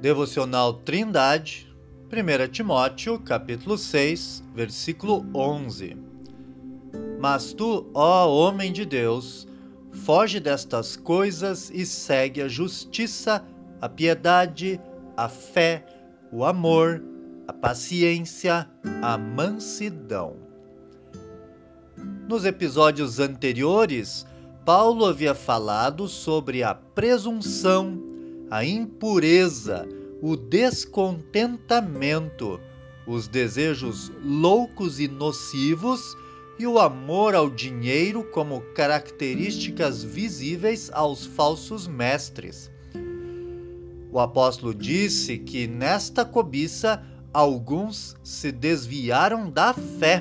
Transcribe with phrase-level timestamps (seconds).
[0.00, 1.70] Devocional Trindade,
[2.10, 5.94] 1 Timóteo, capítulo 6, versículo 11.
[7.20, 9.46] Mas tu, ó homem de Deus,
[9.92, 13.44] foge destas coisas e segue a justiça,
[13.78, 14.80] a piedade,
[15.14, 15.84] a fé,
[16.32, 17.04] o amor,
[17.46, 18.70] a paciência,
[19.02, 20.36] a mansidão.
[22.26, 24.26] Nos episódios anteriores,
[24.64, 28.09] Paulo havia falado sobre a presunção,
[28.50, 29.88] a impureza,
[30.20, 32.60] o descontentamento,
[33.06, 36.16] os desejos loucos e nocivos
[36.58, 42.70] e o amor ao dinheiro como características visíveis aos falsos mestres.
[44.12, 47.00] O apóstolo disse que nesta cobiça
[47.32, 50.20] alguns se desviaram da fé.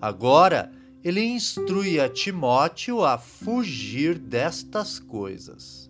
[0.00, 0.72] Agora,
[1.04, 5.89] ele instrui a Timóteo a fugir destas coisas.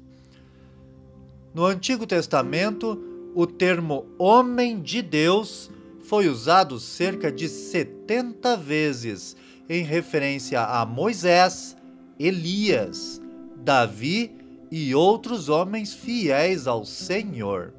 [1.53, 2.98] No Antigo Testamento,
[3.34, 5.69] o termo homem de Deus
[6.01, 9.37] foi usado cerca de 70 vezes
[9.69, 11.77] em referência a Moisés,
[12.19, 13.20] Elias,
[13.57, 14.37] Davi
[14.70, 17.75] e outros homens fiéis ao Senhor.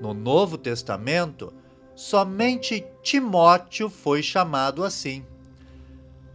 [0.00, 1.52] No Novo Testamento,
[1.94, 5.24] somente Timóteo foi chamado assim.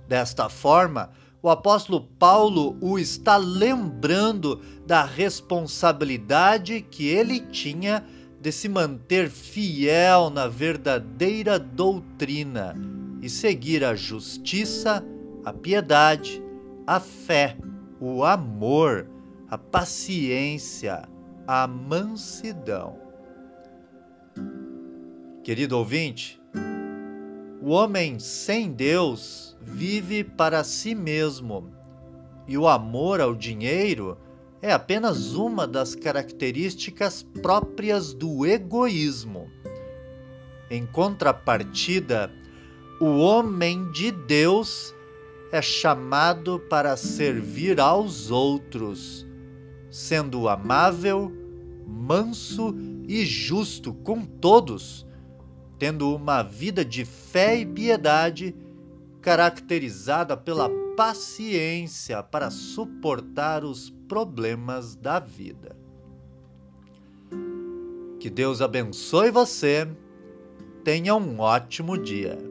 [0.07, 1.09] Desta forma,
[1.41, 8.03] o apóstolo Paulo o está lembrando da responsabilidade que ele tinha
[8.41, 12.75] de se manter fiel na verdadeira doutrina
[13.21, 15.03] e seguir a justiça,
[15.43, 16.41] a piedade,
[16.85, 17.57] a fé,
[17.99, 19.07] o amor,
[19.49, 21.07] a paciência,
[21.47, 22.97] a mansidão.
[25.43, 26.39] Querido ouvinte,
[27.67, 31.69] o homem sem Deus vive para si mesmo,
[32.47, 34.17] e o amor ao dinheiro
[34.61, 39.51] é apenas uma das características próprias do egoísmo.
[40.71, 42.31] Em contrapartida,
[43.01, 44.95] o homem de Deus
[45.51, 49.27] é chamado para servir aos outros,
[49.91, 51.29] sendo amável,
[51.85, 52.73] manso
[53.05, 55.05] e justo com todos,
[55.77, 58.55] tendo uma vida de fé e piedade
[59.21, 65.75] caracterizada pela paciência para suportar os problemas da vida.
[68.19, 69.87] Que Deus abençoe você.
[70.83, 72.46] Tenha um ótimo dia.